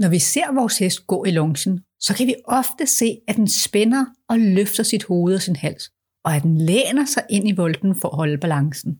Når 0.00 0.08
vi 0.08 0.18
ser 0.18 0.54
vores 0.54 0.78
hest 0.78 1.06
gå 1.06 1.24
i 1.24 1.30
longen, 1.30 1.80
så 2.00 2.14
kan 2.14 2.26
vi 2.26 2.34
ofte 2.44 2.86
se, 2.86 3.18
at 3.28 3.36
den 3.36 3.48
spænder 3.48 4.04
og 4.28 4.38
løfter 4.38 4.82
sit 4.82 5.04
hoved 5.04 5.34
og 5.34 5.42
sin 5.42 5.56
hals, 5.56 5.90
og 6.24 6.36
at 6.36 6.42
den 6.42 6.58
læner 6.58 7.04
sig 7.04 7.22
ind 7.30 7.48
i 7.48 7.52
volden 7.52 7.94
for 8.00 8.08
at 8.08 8.16
holde 8.16 8.38
balancen. 8.38 8.98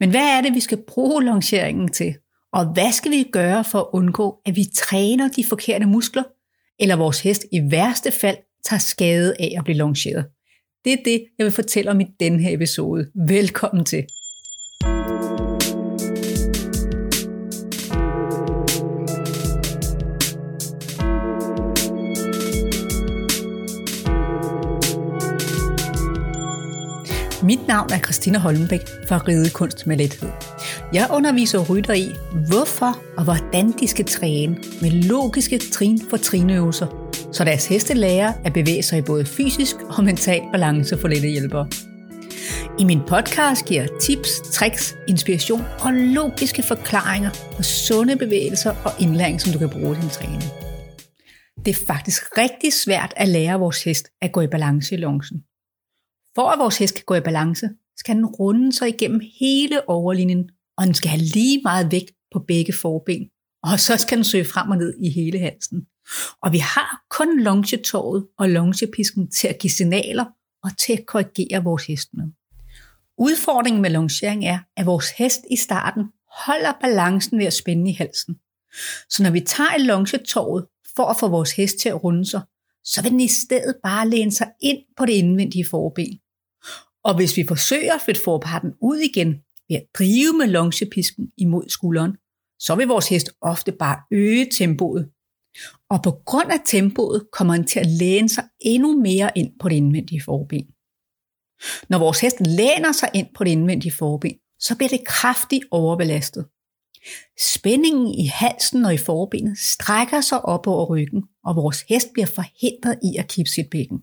Men 0.00 0.10
hvad 0.10 0.38
er 0.38 0.40
det, 0.40 0.54
vi 0.54 0.60
skal 0.60 0.78
bruge 0.88 1.24
longeringen 1.24 1.88
til? 1.88 2.14
Og 2.52 2.72
hvad 2.72 2.92
skal 2.92 3.10
vi 3.10 3.22
gøre 3.32 3.64
for 3.64 3.78
at 3.78 3.86
undgå, 3.92 4.40
at 4.46 4.56
vi 4.56 4.64
træner 4.74 5.28
de 5.28 5.44
forkerte 5.44 5.86
muskler, 5.86 6.24
eller 6.78 6.96
vores 6.96 7.20
hest 7.20 7.44
i 7.52 7.60
værste 7.70 8.10
fald 8.10 8.36
tager 8.64 8.80
skade 8.80 9.34
af 9.40 9.54
at 9.58 9.64
blive 9.64 9.78
longeret? 9.78 10.26
Det 10.84 10.92
er 10.92 11.02
det, 11.04 11.24
jeg 11.38 11.44
vil 11.44 11.52
fortælle 11.52 11.90
om 11.90 12.00
i 12.00 12.06
denne 12.20 12.42
her 12.42 12.54
episode. 12.54 13.10
Velkommen 13.28 13.84
til. 13.84 14.06
Mit 27.48 27.66
navn 27.68 27.92
er 27.92 27.98
Christina 27.98 28.38
Holmbæk 28.38 28.80
fra 29.08 29.18
Ride 29.28 29.50
Kunst 29.50 29.86
med 29.86 29.96
Lethed. 29.96 30.28
Jeg 30.92 31.06
underviser 31.12 31.64
rytter 31.70 31.94
i, 31.94 32.14
hvorfor 32.48 33.02
og 33.16 33.24
hvordan 33.24 33.72
de 33.72 33.86
skal 33.88 34.04
træne 34.04 34.56
med 34.80 34.90
logiske 34.90 35.58
trin 35.58 36.00
for 36.10 36.16
trinøvelser, 36.16 36.86
så 37.32 37.44
deres 37.44 37.66
heste 37.66 37.94
lærer 37.94 38.32
at 38.44 38.52
bevæge 38.52 38.82
sig 38.82 38.98
i 38.98 39.02
både 39.02 39.26
fysisk 39.26 39.76
og 39.88 40.04
mental 40.04 40.42
balance 40.52 40.98
for 40.98 41.08
lette 41.08 41.28
hjælpere. 41.28 41.68
I 42.78 42.84
min 42.84 43.00
podcast 43.08 43.64
giver 43.64 43.80
jeg 43.80 43.90
tips, 44.00 44.40
tricks, 44.52 44.96
inspiration 45.08 45.62
og 45.80 45.92
logiske 45.92 46.62
forklaringer 46.62 47.30
på 47.56 47.62
sunde 47.62 48.16
bevægelser 48.16 48.74
og 48.84 48.92
indlæring, 49.00 49.40
som 49.40 49.52
du 49.52 49.58
kan 49.58 49.70
bruge 49.70 49.96
i 49.98 50.00
din 50.00 50.10
træning. 50.10 50.42
Det 51.64 51.68
er 51.68 51.86
faktisk 51.86 52.38
rigtig 52.38 52.72
svært 52.72 53.14
at 53.16 53.28
lære 53.28 53.58
vores 53.58 53.84
hest 53.84 54.08
at 54.22 54.32
gå 54.32 54.40
i 54.40 54.46
balance 54.46 54.94
i 54.94 54.98
longsen. 54.98 55.42
For 56.38 56.50
at 56.50 56.58
vores 56.58 56.78
hest 56.78 56.94
kan 56.94 57.04
gå 57.06 57.14
i 57.14 57.20
balance, 57.20 57.68
skal 57.96 58.16
den 58.16 58.26
runde 58.26 58.72
sig 58.72 58.88
igennem 58.88 59.20
hele 59.40 59.88
overlinjen, 59.88 60.50
og 60.76 60.86
den 60.86 60.94
skal 60.94 61.10
have 61.10 61.22
lige 61.22 61.60
meget 61.62 61.92
vægt 61.92 62.10
på 62.32 62.38
begge 62.38 62.72
forben. 62.72 63.28
Og 63.62 63.80
så 63.80 63.96
skal 63.96 64.16
den 64.16 64.24
søge 64.24 64.44
frem 64.44 64.70
og 64.70 64.76
ned 64.76 64.94
i 65.00 65.10
hele 65.10 65.38
halsen. 65.38 65.86
Og 66.42 66.52
vi 66.52 66.58
har 66.58 67.04
kun 67.10 67.40
longetåret 67.40 68.26
og 68.38 68.48
longepisken 68.48 69.30
til 69.30 69.48
at 69.48 69.58
give 69.58 69.70
signaler 69.70 70.24
og 70.64 70.78
til 70.78 70.92
at 70.92 71.06
korrigere 71.06 71.64
vores 71.64 71.86
hest 71.86 72.08
med. 72.14 72.24
Udfordringen 73.18 73.82
med 73.82 73.90
longering 73.90 74.44
er, 74.44 74.58
at 74.76 74.86
vores 74.86 75.10
hest 75.10 75.40
i 75.50 75.56
starten 75.56 76.04
holder 76.46 76.72
balancen 76.80 77.38
ved 77.38 77.46
at 77.46 77.52
spænde 77.52 77.90
i 77.90 77.94
halsen. 77.94 78.34
Så 79.10 79.22
når 79.22 79.30
vi 79.30 79.40
tager 79.40 79.78
longetåret 79.78 80.66
for 80.96 81.04
at 81.04 81.16
få 81.20 81.28
vores 81.28 81.52
hest 81.52 81.78
til 81.78 81.88
at 81.88 82.04
runde 82.04 82.26
sig, 82.26 82.40
så 82.84 83.02
vil 83.02 83.10
den 83.10 83.20
i 83.20 83.28
stedet 83.28 83.76
bare 83.82 84.08
læne 84.08 84.32
sig 84.32 84.52
ind 84.60 84.78
på 84.96 85.06
det 85.06 85.12
indvendige 85.12 85.66
forben. 85.70 86.20
Og 87.04 87.16
hvis 87.16 87.36
vi 87.36 87.44
forsøger 87.48 87.94
at 87.94 88.00
flytte 88.00 88.20
forparten 88.24 88.72
ud 88.82 88.98
igen 88.98 89.34
ved 89.68 89.76
at 89.76 89.86
drive 89.98 90.32
med 90.38 90.46
longepisken 90.46 91.30
imod 91.38 91.68
skulderen, 91.68 92.12
så 92.58 92.74
vil 92.74 92.86
vores 92.86 93.08
hest 93.08 93.30
ofte 93.40 93.72
bare 93.72 94.00
øge 94.12 94.48
tempoet. 94.52 95.10
Og 95.90 96.02
på 96.02 96.10
grund 96.26 96.52
af 96.52 96.60
tempoet 96.66 97.28
kommer 97.32 97.56
den 97.56 97.66
til 97.66 97.80
at 97.80 97.86
læne 97.86 98.28
sig 98.28 98.44
endnu 98.60 99.00
mere 99.00 99.30
ind 99.36 99.52
på 99.60 99.68
det 99.68 99.76
indvendige 99.76 100.22
forben. 100.22 100.66
Når 101.88 101.98
vores 101.98 102.20
hest 102.20 102.40
læner 102.40 102.92
sig 102.92 103.10
ind 103.14 103.26
på 103.34 103.44
det 103.44 103.50
indvendige 103.50 103.92
forben, 103.92 104.34
så 104.60 104.76
bliver 104.76 104.88
det 104.88 105.06
kraftigt 105.06 105.64
overbelastet. 105.70 106.46
Spændingen 107.54 108.06
i 108.14 108.26
halsen 108.26 108.84
og 108.84 108.94
i 108.94 108.96
forbenet 108.96 109.58
strækker 109.58 110.20
sig 110.20 110.44
op 110.44 110.66
over 110.66 110.86
ryggen, 110.86 111.22
og 111.44 111.56
vores 111.56 111.84
hest 111.88 112.08
bliver 112.12 112.26
forhindret 112.26 112.98
i 113.02 113.16
at 113.18 113.28
kippe 113.28 113.50
sit 113.50 113.70
bækken. 113.70 113.98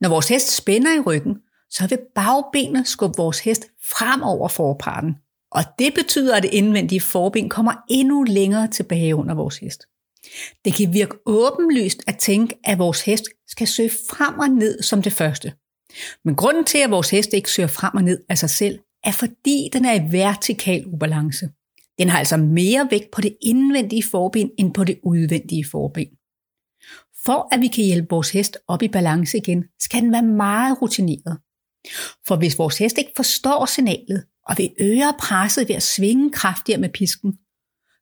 Når 0.00 0.08
vores 0.08 0.28
hest 0.28 0.56
spænder 0.56 0.94
i 0.96 1.00
ryggen, 1.00 1.36
så 1.70 1.86
vil 1.86 1.98
bagbenet 2.14 2.88
skubbe 2.88 3.16
vores 3.16 3.40
hest 3.40 3.66
frem 3.92 4.22
over 4.22 4.48
forparten. 4.48 5.14
Og 5.50 5.62
det 5.78 5.94
betyder, 5.94 6.36
at 6.36 6.42
det 6.42 6.54
indvendige 6.54 7.00
forben 7.00 7.48
kommer 7.48 7.72
endnu 7.90 8.22
længere 8.22 8.68
tilbage 8.68 9.16
under 9.16 9.34
vores 9.34 9.58
hest. 9.58 9.86
Det 10.64 10.74
kan 10.74 10.92
virke 10.92 11.14
åbenlyst 11.26 12.02
at 12.06 12.18
tænke, 12.18 12.58
at 12.64 12.78
vores 12.78 13.02
hest 13.02 13.24
skal 13.48 13.66
søge 13.66 13.90
frem 14.10 14.38
og 14.38 14.48
ned 14.48 14.82
som 14.82 15.02
det 15.02 15.12
første. 15.12 15.52
Men 16.24 16.34
grunden 16.36 16.64
til, 16.64 16.78
at 16.78 16.90
vores 16.90 17.10
hest 17.10 17.32
ikke 17.32 17.50
søger 17.50 17.66
frem 17.66 17.90
og 17.94 18.04
ned 18.04 18.24
af 18.28 18.38
sig 18.38 18.50
selv, 18.50 18.78
er 19.04 19.12
fordi 19.12 19.68
den 19.72 19.84
er 19.84 19.94
i 19.94 20.12
vertikal 20.12 20.86
ubalance. 20.86 21.48
Den 21.98 22.08
har 22.08 22.18
altså 22.18 22.36
mere 22.36 22.88
vægt 22.90 23.10
på 23.12 23.20
det 23.20 23.36
indvendige 23.42 24.02
forben 24.10 24.50
end 24.58 24.74
på 24.74 24.84
det 24.84 24.98
udvendige 25.04 25.64
forben. 25.64 26.06
For 27.26 27.54
at 27.54 27.60
vi 27.60 27.66
kan 27.66 27.84
hjælpe 27.84 28.08
vores 28.10 28.30
hest 28.30 28.58
op 28.68 28.82
i 28.82 28.88
balance 28.88 29.38
igen, 29.38 29.64
skal 29.80 30.02
den 30.02 30.12
være 30.12 30.22
meget 30.22 30.82
rutineret. 30.82 31.38
For 32.26 32.36
hvis 32.36 32.58
vores 32.58 32.78
hest 32.78 32.98
ikke 32.98 33.12
forstår 33.16 33.66
signalet, 33.66 34.24
og 34.48 34.58
vi 34.58 34.74
øger 34.80 35.12
presset 35.18 35.68
ved 35.68 35.74
at 35.74 35.82
svinge 35.82 36.30
kraftigere 36.30 36.80
med 36.80 36.88
pisken, 36.88 37.38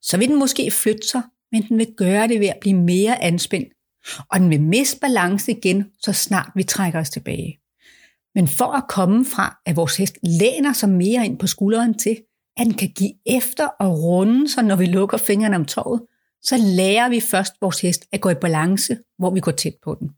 så 0.03 0.17
vil 0.17 0.29
den 0.29 0.39
måske 0.39 0.71
flytte 0.71 1.09
sig, 1.09 1.23
men 1.53 1.69
den 1.69 1.79
vil 1.79 1.95
gøre 1.97 2.29
det 2.29 2.41
ved 2.41 2.47
at 2.47 2.59
blive 2.61 2.77
mere 2.77 3.23
anspændt, 3.23 3.69
og 4.31 4.41
den 4.41 4.51
vil 4.51 4.61
miste 4.61 5.01
balance 5.01 5.53
igen, 5.53 5.85
så 6.01 6.13
snart 6.13 6.51
vi 6.55 6.63
trækker 6.63 7.01
os 7.01 7.11
tilbage. 7.11 7.59
Men 8.35 8.49
for 8.49 8.73
at 8.73 8.85
komme 8.89 9.25
fra, 9.25 9.61
at 9.67 9.77
vores 9.77 9.97
hest 9.97 10.19
læner 10.23 10.73
sig 10.73 10.89
mere 10.89 11.27
ind 11.27 11.39
på 11.39 11.47
skulderen 11.47 11.99
til, 11.99 12.17
at 12.57 12.67
den 12.67 12.75
kan 12.75 12.89
give 12.89 13.13
efter 13.27 13.67
og 13.67 14.03
runde 14.03 14.49
sig, 14.49 14.65
når 14.65 14.77
vi 14.77 14.87
lukker 14.87 15.17
fingrene 15.17 15.57
om 15.57 15.65
toget, 15.65 16.03
så 16.43 16.57
lærer 16.57 17.09
vi 17.09 17.21
først 17.21 17.55
vores 17.61 17.81
hest 17.81 18.05
at 18.13 18.21
gå 18.21 18.31
i 18.31 18.35
balance, 18.35 18.99
hvor 19.19 19.31
vi 19.31 19.41
går 19.41 19.53
tæt 19.53 19.75
på 19.85 19.97
den. 20.01 20.11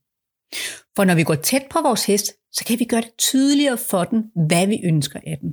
For 0.96 1.04
når 1.04 1.14
vi 1.14 1.22
går 1.22 1.34
tæt 1.34 1.62
på 1.70 1.80
vores 1.80 2.06
hest, 2.06 2.32
så 2.52 2.64
kan 2.64 2.78
vi 2.78 2.84
gøre 2.84 3.00
det 3.00 3.16
tydeligere 3.18 3.78
for 3.78 4.04
den, 4.04 4.24
hvad 4.46 4.66
vi 4.66 4.80
ønsker 4.84 5.20
af 5.26 5.38
den. 5.40 5.52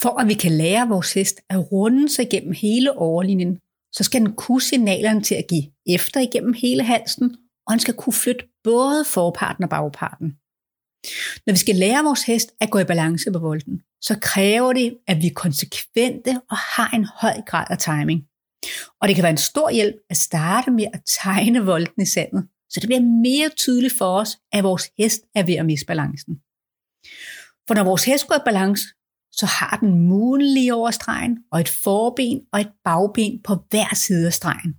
For 0.00 0.20
at 0.20 0.28
vi 0.28 0.34
kan 0.34 0.52
lære 0.52 0.88
vores 0.88 1.12
hest 1.12 1.40
at 1.50 1.72
runde 1.72 2.08
sig 2.08 2.24
igennem 2.24 2.52
hele 2.52 2.98
overlinjen, 2.98 3.58
så 3.92 4.04
skal 4.04 4.20
den 4.20 4.32
kunne 4.32 4.62
signalerne 4.62 5.22
til 5.22 5.34
at 5.34 5.46
give 5.48 5.64
efter 5.86 6.20
igennem 6.20 6.52
hele 6.52 6.82
halsen, 6.82 7.36
og 7.66 7.70
den 7.70 7.80
skal 7.80 7.94
kunne 7.94 8.12
flytte 8.12 8.44
både 8.64 9.04
forparten 9.04 9.64
og 9.64 9.70
bagparten. 9.70 10.36
Når 11.46 11.52
vi 11.52 11.58
skal 11.58 11.76
lære 11.76 12.04
vores 12.04 12.22
hest 12.22 12.54
at 12.60 12.70
gå 12.70 12.78
i 12.78 12.84
balance 12.84 13.32
på 13.32 13.38
volden, 13.38 13.80
så 14.00 14.18
kræver 14.22 14.72
det, 14.72 14.96
at 15.06 15.22
vi 15.22 15.26
er 15.26 15.34
konsekvente 15.34 16.40
og 16.50 16.56
har 16.56 16.90
en 16.94 17.06
høj 17.20 17.40
grad 17.46 17.66
af 17.70 17.78
timing. 17.78 18.22
Og 19.00 19.08
det 19.08 19.14
kan 19.14 19.22
være 19.22 19.30
en 19.30 19.36
stor 19.36 19.70
hjælp 19.70 19.96
at 20.10 20.16
starte 20.16 20.70
med 20.70 20.84
at 20.92 21.00
tegne 21.06 21.64
volden 21.64 22.02
i 22.02 22.06
sandet, 22.06 22.48
så 22.74 22.80
det 22.80 22.88
bliver 22.88 23.00
mere 23.00 23.48
tydeligt 23.56 23.98
for 23.98 24.18
os, 24.20 24.38
at 24.52 24.64
vores 24.64 24.90
hest 24.98 25.20
er 25.34 25.42
ved 25.42 25.54
at 25.54 25.66
miste 25.66 25.86
balancen. 25.86 26.34
For 27.68 27.74
når 27.74 27.84
vores 27.84 28.04
hest 28.04 28.26
går 28.28 28.34
i 28.34 28.44
balance, 28.44 28.84
så 29.32 29.46
har 29.46 29.78
den 29.80 30.08
mulen 30.08 30.54
lige 30.54 30.74
over 30.74 30.90
stregen, 30.90 31.38
og 31.52 31.60
et 31.60 31.68
forben 31.68 32.40
og 32.52 32.60
et 32.60 32.70
bagben 32.84 33.42
på 33.44 33.54
hver 33.70 33.94
side 33.94 34.26
af 34.26 34.32
stregen. 34.32 34.74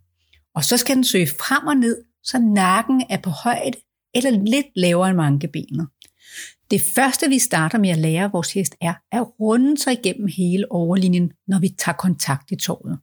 Og 0.56 0.64
så 0.64 0.78
skal 0.78 0.96
den 0.96 1.04
søge 1.04 1.28
frem 1.28 1.68
og 1.68 1.76
ned, 1.76 2.04
så 2.24 2.40
nakken 2.40 3.04
er 3.10 3.22
på 3.22 3.30
højde 3.30 3.78
eller 4.16 4.32
lidt 4.32 4.66
lavere 4.76 5.10
end 5.10 5.18
mankebenet. 5.18 5.88
Det 6.72 6.82
første, 6.96 7.30
vi 7.30 7.40
starter 7.40 7.78
med 7.78 7.90
at 7.90 7.98
lære 7.98 8.32
vores 8.32 8.54
hest, 8.54 8.76
er 8.82 8.94
at 9.12 9.40
runde 9.40 9.78
sig 9.78 9.94
igennem 9.94 10.28
hele 10.38 10.72
overlinjen, 10.72 11.32
når 11.48 11.60
vi 11.60 11.70
tager 11.70 11.96
kontakt 11.96 12.52
i 12.52 12.56
tåret. 12.56 13.00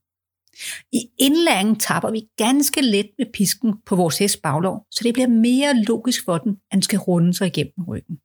I 0.93 1.00
indlæringen 1.19 1.78
tapper 1.78 2.11
vi 2.11 2.23
ganske 2.37 2.81
let 2.81 3.11
med 3.19 3.27
pisken 3.34 3.75
på 3.87 3.97
vores 3.97 4.19
hest 4.19 4.43
baglov, 4.43 4.87
så 4.91 5.00
det 5.05 5.15
bliver 5.15 5.28
mere 5.28 5.83
logisk 5.83 6.25
for 6.25 6.39
den, 6.39 6.53
at 6.53 6.75
den 6.75 6.83
skal 6.83 6.99
runde 6.99 7.34
sig 7.34 7.47
igennem 7.47 7.84
ryggen. 7.89 8.19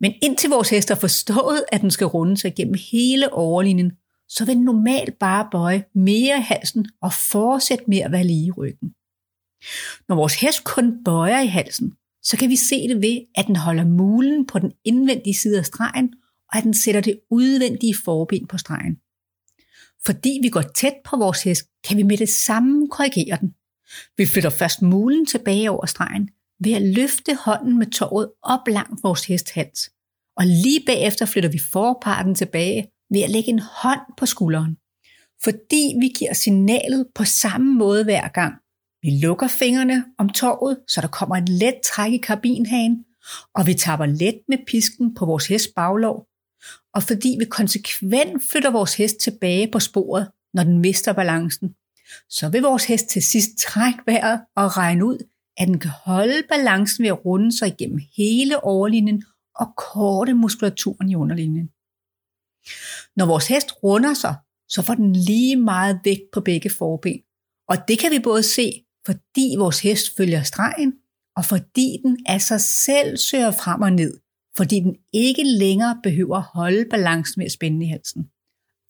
Men 0.00 0.12
indtil 0.22 0.50
vores 0.50 0.70
hest 0.70 0.88
har 0.88 0.96
forstået, 0.96 1.64
at 1.72 1.80
den 1.80 1.90
skal 1.90 2.06
runde 2.06 2.36
sig 2.36 2.48
igennem 2.48 2.74
hele 2.92 3.32
overlinjen, 3.32 3.92
så 4.28 4.44
vil 4.44 4.56
den 4.56 4.64
normalt 4.64 5.18
bare 5.18 5.48
bøje 5.52 5.84
mere 5.94 6.38
i 6.38 6.42
halsen 6.42 6.86
og 7.02 7.12
fortsætte 7.12 7.84
med 7.88 7.98
at 7.98 8.12
være 8.12 8.24
lige 8.24 8.46
i 8.46 8.50
ryggen. 8.50 8.88
Når 10.08 10.16
vores 10.16 10.40
hest 10.40 10.64
kun 10.64 11.04
bøjer 11.04 11.40
i 11.40 11.46
halsen, 11.46 11.92
så 12.22 12.36
kan 12.36 12.50
vi 12.50 12.56
se 12.56 12.88
det 12.88 13.02
ved, 13.02 13.20
at 13.34 13.46
den 13.46 13.56
holder 13.56 13.84
mulen 13.84 14.46
på 14.46 14.58
den 14.58 14.72
indvendige 14.84 15.34
side 15.34 15.58
af 15.58 15.64
stregen, 15.64 16.14
og 16.48 16.58
at 16.58 16.64
den 16.64 16.74
sætter 16.74 17.00
det 17.00 17.20
udvendige 17.30 17.94
forben 18.04 18.46
på 18.46 18.58
stregen. 18.58 18.98
Fordi 20.06 20.38
vi 20.42 20.48
går 20.48 20.62
tæt 20.62 20.94
på 21.04 21.16
vores 21.16 21.42
hest, 21.42 21.64
kan 21.88 21.96
vi 21.96 22.02
med 22.02 22.16
det 22.16 22.28
samme 22.28 22.88
korrigere 22.88 23.38
den. 23.40 23.54
Vi 24.16 24.26
flytter 24.26 24.50
først 24.50 24.82
mulen 24.82 25.26
tilbage 25.26 25.70
over 25.70 25.86
stregen 25.86 26.30
ved 26.64 26.72
at 26.72 26.82
løfte 26.82 27.34
hånden 27.44 27.78
med 27.78 27.86
tåret 27.86 28.30
op 28.42 28.68
langt 28.68 29.02
vores 29.02 29.26
hesthals. 29.26 29.90
Og 30.36 30.44
lige 30.46 30.82
bagefter 30.86 31.26
flytter 31.26 31.50
vi 31.50 31.60
forparten 31.72 32.34
tilbage 32.34 32.86
ved 33.10 33.22
at 33.22 33.30
lægge 33.30 33.48
en 33.48 33.58
hånd 33.58 34.00
på 34.18 34.26
skulderen. 34.26 34.76
Fordi 35.44 35.94
vi 36.00 36.08
giver 36.18 36.32
signalet 36.32 37.06
på 37.14 37.24
samme 37.24 37.74
måde 37.74 38.04
hver 38.04 38.28
gang. 38.28 38.54
Vi 39.02 39.10
lukker 39.22 39.48
fingrene 39.48 40.04
om 40.18 40.28
tåret, 40.28 40.78
så 40.88 41.00
der 41.00 41.08
kommer 41.08 41.36
et 41.36 41.48
let 41.48 41.74
træk 41.84 42.12
i 42.12 42.16
karbinhagen, 42.16 43.04
og 43.54 43.66
vi 43.66 43.74
tapper 43.74 44.06
let 44.06 44.38
med 44.48 44.58
pisken 44.66 45.14
på 45.14 45.26
vores 45.26 45.46
hest 45.46 45.68
baglov, 45.76 46.26
og 46.94 47.02
fordi 47.02 47.36
vi 47.38 47.44
konsekvent 47.44 48.42
flytter 48.50 48.70
vores 48.70 48.94
hest 48.94 49.16
tilbage 49.20 49.70
på 49.72 49.80
sporet, 49.80 50.30
når 50.54 50.64
den 50.64 50.78
mister 50.78 51.12
balancen, 51.12 51.74
så 52.28 52.48
vil 52.48 52.62
vores 52.62 52.84
hest 52.84 53.08
til 53.08 53.22
sidst 53.22 53.58
trække 53.58 53.98
vejret 54.06 54.40
og 54.56 54.76
regne 54.76 55.04
ud, 55.04 55.18
at 55.56 55.68
den 55.68 55.78
kan 55.78 55.90
holde 55.90 56.42
balancen 56.48 57.02
ved 57.02 57.10
at 57.10 57.24
runde 57.24 57.58
sig 57.58 57.68
igennem 57.68 58.00
hele 58.16 58.64
overlinjen 58.64 59.24
og 59.54 59.66
korte 59.76 60.34
muskulaturen 60.34 61.10
i 61.10 61.14
underlinjen. 61.14 61.66
Når 63.16 63.26
vores 63.26 63.48
hest 63.48 63.72
runder 63.82 64.14
sig, 64.14 64.34
så 64.68 64.82
får 64.82 64.94
den 64.94 65.12
lige 65.16 65.56
meget 65.56 66.00
vægt 66.04 66.30
på 66.32 66.40
begge 66.40 66.70
forben. 66.70 67.20
Og 67.68 67.76
det 67.88 67.98
kan 67.98 68.10
vi 68.10 68.18
både 68.18 68.42
se, 68.42 68.84
fordi 69.06 69.54
vores 69.58 69.80
hest 69.80 70.16
følger 70.16 70.42
stregen, 70.42 70.92
og 71.36 71.44
fordi 71.44 71.98
den 72.04 72.26
af 72.26 72.40
sig 72.40 72.60
selv 72.60 73.16
søger 73.16 73.50
frem 73.50 73.82
og 73.82 73.92
ned, 73.92 74.20
fordi 74.56 74.80
den 74.80 74.96
ikke 75.12 75.42
længere 75.44 76.00
behøver 76.02 76.36
at 76.36 76.42
holde 76.54 76.84
balancen 76.90 77.40
med 77.40 77.46
at 77.46 77.52
spænde 77.52 77.86
i 77.86 77.88
halsen. 77.88 78.24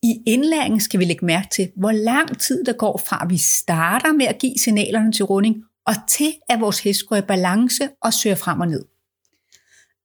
I 0.02 0.22
indlæringen 0.26 0.80
skal 0.80 1.00
vi 1.00 1.04
lægge 1.04 1.26
mærke 1.26 1.48
til, 1.52 1.70
hvor 1.76 1.92
lang 1.92 2.40
tid 2.40 2.64
der 2.64 2.72
går 2.72 3.02
fra, 3.08 3.20
at 3.24 3.30
vi 3.30 3.36
starter 3.36 4.12
med 4.12 4.26
at 4.26 4.38
give 4.38 4.58
signalerne 4.58 5.12
til 5.12 5.24
runding, 5.24 5.64
og 5.86 5.94
til 6.08 6.32
at 6.48 6.60
vores 6.60 6.80
hest 6.80 7.06
går 7.06 7.16
i 7.16 7.22
balance 7.22 7.88
og 8.02 8.12
søger 8.12 8.36
frem 8.36 8.60
og 8.60 8.68
ned. 8.68 8.84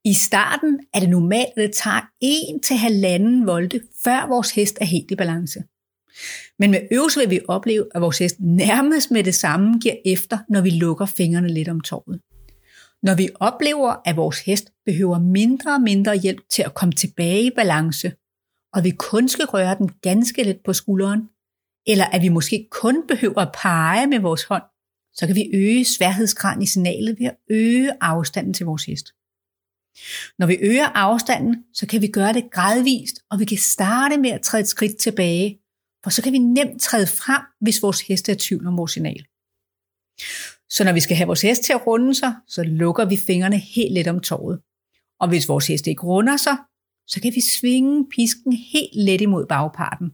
I 0.05 0.13
starten 0.13 0.79
er 0.93 0.99
det 0.99 1.09
normalt, 1.09 1.49
at 1.57 1.63
det 1.67 1.71
tager 1.75 2.01
1-1,5 3.41 3.45
volte, 3.45 3.81
før 4.03 4.27
vores 4.27 4.51
hest 4.51 4.77
er 4.81 4.85
helt 4.85 5.11
i 5.11 5.15
balance. 5.15 5.63
Men 6.59 6.71
med 6.71 6.81
øvelse 6.91 7.19
vil 7.19 7.29
vi 7.29 7.39
opleve, 7.47 7.85
at 7.95 8.01
vores 8.01 8.17
hest 8.17 8.35
nærmest 8.39 9.11
med 9.11 9.23
det 9.23 9.35
samme 9.35 9.79
giver 9.79 9.95
efter, 10.05 10.37
når 10.49 10.61
vi 10.61 10.69
lukker 10.69 11.05
fingrene 11.05 11.53
lidt 11.53 11.69
om 11.69 11.81
torvet. 11.81 12.19
Når 13.03 13.15
vi 13.15 13.29
oplever, 13.39 13.95
at 14.05 14.15
vores 14.15 14.39
hest 14.39 14.71
behøver 14.85 15.19
mindre 15.19 15.73
og 15.73 15.81
mindre 15.81 16.15
hjælp 16.17 16.41
til 16.49 16.63
at 16.63 16.73
komme 16.73 16.93
tilbage 16.93 17.43
i 17.43 17.51
balance, 17.55 18.11
og 18.73 18.83
vi 18.83 18.91
kun 18.91 19.27
skal 19.27 19.45
røre 19.45 19.77
den 19.77 19.89
ganske 20.01 20.43
lidt 20.43 20.63
på 20.63 20.73
skulderen, 20.73 21.21
eller 21.87 22.05
at 22.05 22.21
vi 22.21 22.29
måske 22.29 22.67
kun 22.71 23.07
behøver 23.07 23.41
at 23.41 23.55
pege 23.63 24.07
med 24.07 24.19
vores 24.19 24.43
hånd, 24.43 24.63
så 25.13 25.27
kan 25.27 25.35
vi 25.35 25.49
øge 25.53 25.85
sværhedsgraden 25.85 26.61
i 26.61 26.65
signalet 26.65 27.19
ved 27.19 27.25
at 27.25 27.37
øge 27.49 27.91
afstanden 28.01 28.53
til 28.53 28.65
vores 28.65 28.85
hest. 28.85 29.07
Når 30.39 30.47
vi 30.47 30.57
øger 30.61 30.85
afstanden, 30.85 31.65
så 31.73 31.87
kan 31.87 32.01
vi 32.01 32.07
gøre 32.07 32.33
det 32.33 32.51
gradvist, 32.51 33.15
og 33.31 33.39
vi 33.39 33.45
kan 33.45 33.57
starte 33.57 34.17
med 34.17 34.29
at 34.29 34.41
træde 34.41 34.61
et 34.61 34.67
skridt 34.67 34.97
tilbage, 34.97 35.59
for 36.03 36.09
så 36.09 36.23
kan 36.23 36.33
vi 36.33 36.37
nemt 36.37 36.81
træde 36.81 37.07
frem, 37.07 37.41
hvis 37.61 37.81
vores 37.81 38.01
hest 38.01 38.29
er 38.29 38.33
i 38.33 38.35
tvivl 38.35 38.67
om 38.67 38.77
vores 38.77 38.91
signal. 38.91 39.25
Så 40.69 40.83
når 40.83 40.93
vi 40.93 40.99
skal 40.99 41.17
have 41.17 41.27
vores 41.27 41.41
hest 41.41 41.63
til 41.63 41.73
at 41.73 41.87
runde 41.87 42.15
sig, 42.15 42.33
så 42.47 42.63
lukker 42.63 43.05
vi 43.05 43.17
fingrene 43.27 43.57
helt 43.57 43.93
let 43.93 44.07
om 44.07 44.19
tåret. 44.19 44.61
Og 45.19 45.27
hvis 45.29 45.49
vores 45.49 45.67
hest 45.67 45.87
ikke 45.87 46.03
runder 46.03 46.37
sig, 46.37 46.57
så 47.07 47.21
kan 47.21 47.33
vi 47.35 47.41
svinge 47.41 48.09
pisken 48.09 48.53
helt 48.53 48.95
let 48.95 49.21
imod 49.21 49.45
bagparten. 49.45 50.09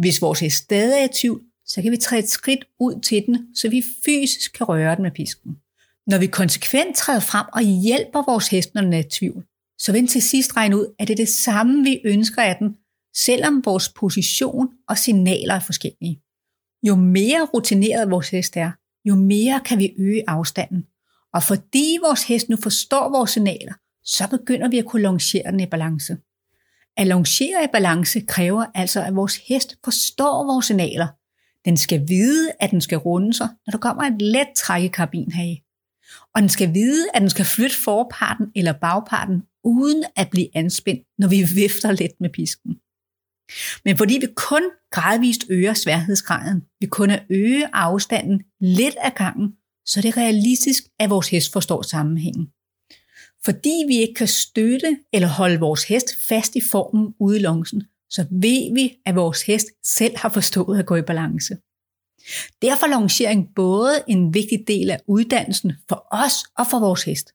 Hvis 0.00 0.22
vores 0.22 0.40
hest 0.40 0.56
stadig 0.56 1.00
er 1.00 1.04
i 1.04 1.12
tvivl, 1.20 1.42
så 1.66 1.82
kan 1.82 1.92
vi 1.92 1.96
træde 1.96 2.22
et 2.22 2.28
skridt 2.28 2.64
ud 2.80 3.00
til 3.00 3.26
den, 3.26 3.54
så 3.54 3.68
vi 3.68 3.82
fysisk 4.04 4.52
kan 4.52 4.68
røre 4.68 4.94
den 4.94 5.02
med 5.02 5.10
pisken. 5.10 5.56
Når 6.06 6.18
vi 6.18 6.26
konsekvent 6.26 6.96
træder 6.96 7.20
frem 7.20 7.46
og 7.52 7.62
hjælper 7.62 8.30
vores 8.32 8.48
hest, 8.48 8.74
når 8.74 8.82
den 8.82 8.92
er 8.92 8.98
i 8.98 9.10
tvivl, 9.18 9.44
så 9.78 9.92
vil 9.92 10.00
den 10.00 10.08
til 10.08 10.22
sidst 10.22 10.56
regne 10.56 10.76
ud, 10.76 10.94
at 10.98 11.08
det 11.08 11.14
er 11.14 11.24
det 11.24 11.28
samme, 11.28 11.84
vi 11.84 12.00
ønsker 12.04 12.42
af 12.42 12.56
den, 12.56 12.76
selvom 13.16 13.62
vores 13.64 13.88
position 13.88 14.68
og 14.88 14.98
signaler 14.98 15.54
er 15.54 15.60
forskellige. 15.60 16.20
Jo 16.88 16.94
mere 16.94 17.44
rutineret 17.54 18.10
vores 18.10 18.28
hest 18.30 18.56
er, 18.56 18.70
jo 19.08 19.14
mere 19.14 19.60
kan 19.64 19.78
vi 19.78 19.94
øge 19.98 20.24
afstanden. 20.26 20.86
Og 21.34 21.42
fordi 21.42 21.98
vores 22.02 22.24
hest 22.24 22.48
nu 22.48 22.56
forstår 22.62 23.10
vores 23.10 23.30
signaler, 23.30 23.72
så 24.04 24.28
begynder 24.30 24.68
vi 24.68 24.78
at 24.78 24.84
kunne 24.84 25.02
longere 25.02 25.50
den 25.50 25.60
i 25.60 25.66
balance. 25.66 26.16
At 26.96 27.06
longere 27.06 27.64
i 27.64 27.68
balance 27.72 28.20
kræver 28.20 28.64
altså, 28.74 29.02
at 29.02 29.16
vores 29.16 29.36
hest 29.36 29.78
forstår 29.84 30.52
vores 30.52 30.66
signaler. 30.66 31.06
Den 31.64 31.76
skal 31.76 32.08
vide, 32.08 32.50
at 32.60 32.70
den 32.70 32.80
skal 32.80 32.98
runde 32.98 33.34
sig, 33.34 33.48
når 33.66 33.70
der 33.70 33.78
kommer 33.78 34.02
et 34.02 34.22
let 34.22 34.48
træk 34.56 34.98
i. 35.14 35.62
Og 36.34 36.42
den 36.42 36.48
skal 36.48 36.74
vide, 36.74 37.06
at 37.14 37.22
den 37.22 37.30
skal 37.30 37.44
flytte 37.44 37.76
forparten 37.84 38.46
eller 38.56 38.72
bagparten, 38.72 39.42
uden 39.64 40.04
at 40.16 40.30
blive 40.30 40.48
anspændt, 40.56 41.02
når 41.18 41.28
vi 41.28 41.42
vifter 41.54 41.92
let 41.92 42.12
med 42.20 42.30
pisken. 42.30 42.76
Men 43.84 43.96
fordi 43.96 44.18
vi 44.20 44.26
kun 44.36 44.62
gradvist 44.90 45.44
øger 45.50 45.74
sværhedsgraden, 45.74 46.62
vi 46.80 46.86
kun 46.86 47.10
at 47.10 47.22
øge 47.30 47.68
afstanden 47.72 48.42
lidt 48.60 48.96
af 49.02 49.14
gangen, 49.14 49.52
så 49.86 50.00
er 50.00 50.02
det 50.02 50.16
realistisk, 50.16 50.82
at 50.98 51.10
vores 51.10 51.28
hest 51.28 51.52
forstår 51.52 51.82
sammenhængen. 51.82 52.46
Fordi 53.44 53.84
vi 53.88 53.96
ikke 53.96 54.14
kan 54.14 54.28
støtte 54.28 54.98
eller 55.12 55.28
holde 55.28 55.60
vores 55.60 55.84
hest 55.84 56.08
fast 56.28 56.56
i 56.56 56.60
formen 56.70 57.14
ude 57.20 57.36
i 57.38 57.42
longsen, 57.42 57.82
så 58.10 58.26
ved 58.30 58.74
vi, 58.74 58.94
at 59.06 59.14
vores 59.14 59.42
hest 59.42 59.66
selv 59.84 60.16
har 60.16 60.28
forstået 60.28 60.78
at 60.78 60.86
gå 60.86 60.96
i 60.96 61.02
balance. 61.02 61.56
Derfor 62.62 62.86
er 62.86 62.90
longering 62.90 63.48
både 63.54 64.02
en 64.08 64.34
vigtig 64.34 64.64
del 64.66 64.90
af 64.90 65.00
uddannelsen 65.06 65.72
for 65.88 66.06
os 66.10 66.34
og 66.58 66.66
for 66.70 66.78
vores 66.78 67.02
hest. 67.02 67.32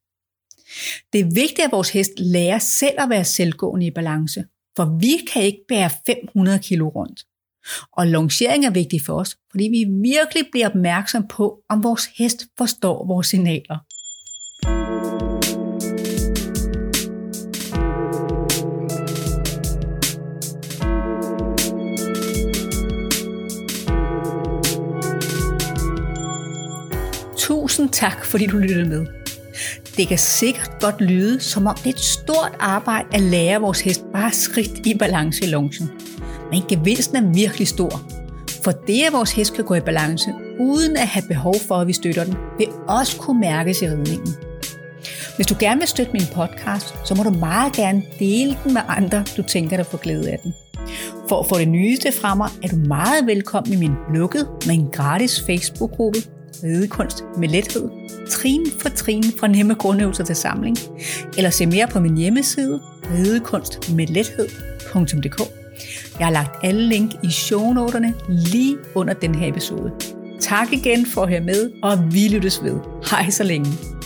Det 1.13 1.21
er 1.21 1.33
vigtigt, 1.33 1.65
at 1.65 1.71
vores 1.71 1.89
hest 1.89 2.11
lærer 2.17 2.59
selv 2.59 2.95
at 2.97 3.09
være 3.09 3.25
selvgående 3.25 3.85
i 3.85 3.91
balance, 3.91 4.43
for 4.75 4.97
vi 4.99 5.25
kan 5.33 5.43
ikke 5.43 5.65
bære 5.67 5.89
500 6.05 6.59
kilo 6.59 6.87
rundt. 6.87 7.19
Og 7.91 8.07
longering 8.07 8.65
er 8.65 8.71
vigtig 8.71 9.01
for 9.01 9.13
os, 9.13 9.37
fordi 9.51 9.63
vi 9.63 9.85
virkelig 10.01 10.43
bliver 10.51 10.69
opmærksom 10.69 11.27
på, 11.27 11.59
om 11.69 11.83
vores 11.83 12.05
hest 12.17 12.45
forstår 12.57 13.07
vores 13.07 13.27
signaler. 13.27 13.77
Tusind 27.37 27.89
tak, 27.89 28.25
fordi 28.25 28.45
du 28.45 28.57
lyttede 28.57 28.89
med. 28.89 29.20
Det 29.97 30.07
kan 30.07 30.17
sikkert 30.17 30.71
godt 30.81 31.01
lyde, 31.01 31.39
som 31.39 31.67
om 31.67 31.75
det 31.75 31.85
er 31.85 31.89
et 31.89 31.99
stort 31.99 32.51
arbejde 32.59 33.07
at 33.13 33.21
lære 33.21 33.61
vores 33.61 33.81
hest 33.81 34.03
bare 34.13 34.31
skridt 34.31 34.87
i 34.87 34.97
balance 34.97 35.43
i 35.43 35.47
longen. 35.47 35.91
Men 36.51 36.63
gevinsten 36.69 37.17
er 37.17 37.33
virkelig 37.33 37.67
stor. 37.67 38.01
For 38.63 38.71
det, 38.71 39.03
at 39.03 39.13
vores 39.13 39.31
hest 39.31 39.53
kan 39.53 39.65
gå 39.65 39.75
i 39.75 39.79
balance, 39.79 40.33
uden 40.59 40.97
at 40.97 41.07
have 41.07 41.27
behov 41.27 41.55
for, 41.67 41.75
at 41.75 41.87
vi 41.87 41.93
støtter 41.93 42.23
den, 42.23 42.35
vil 42.57 42.67
også 42.87 43.17
kunne 43.17 43.39
mærkes 43.39 43.81
i 43.81 43.85
ridningen. 43.89 44.35
Hvis 45.35 45.47
du 45.47 45.55
gerne 45.59 45.79
vil 45.79 45.87
støtte 45.87 46.11
min 46.13 46.27
podcast, 46.33 46.95
så 47.07 47.15
må 47.15 47.23
du 47.23 47.29
meget 47.29 47.73
gerne 47.73 48.03
dele 48.19 48.57
den 48.63 48.73
med 48.73 48.81
andre, 48.87 49.23
du 49.37 49.43
tænker 49.43 49.77
dig 49.77 49.85
får 49.85 49.97
glæde 49.97 50.31
af 50.31 50.39
den. 50.43 50.53
For 51.29 51.39
at 51.39 51.49
få 51.49 51.59
det 51.59 51.67
nyeste 51.67 52.11
fra 52.11 52.35
mig, 52.35 52.49
er 52.63 52.67
du 52.67 52.75
meget 52.75 53.27
velkommen 53.27 53.73
i 53.73 53.75
min 53.75 53.93
lukkede, 54.13 54.47
men 54.67 54.87
gratis 54.91 55.43
Facebook-gruppe, 55.45 56.19
ridekunst 56.63 57.23
med 57.37 57.49
lethed, 57.49 57.89
trin 58.29 58.65
for 58.79 58.89
trin 58.89 59.23
fra 59.39 59.47
nemme 59.47 59.73
grundøvelser 59.73 60.23
til 60.23 60.35
samling, 60.35 60.77
eller 61.37 61.49
se 61.49 61.65
mere 61.65 61.87
på 61.87 61.99
min 61.99 62.17
hjemmeside, 62.17 62.81
ridekunstmedlethed.dk. 63.13 65.41
Jeg 66.19 66.27
har 66.27 66.33
lagt 66.33 66.55
alle 66.63 66.89
link 66.89 67.11
i 67.23 67.29
shownoterne 67.29 68.13
lige 68.29 68.77
under 68.95 69.13
den 69.13 69.35
her 69.35 69.47
episode. 69.47 69.91
Tak 70.39 70.73
igen 70.73 71.05
for 71.05 71.21
at 71.21 71.29
høre 71.29 71.41
med, 71.41 71.71
og 71.83 72.13
vi 72.13 72.27
lyttes 72.27 72.63
ved. 72.63 72.79
Hej 73.11 73.29
så 73.29 73.43
længe. 73.43 74.00